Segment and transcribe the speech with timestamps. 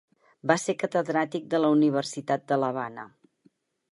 [0.51, 3.07] Va ser catedràtic de la Universitat de l'Havana.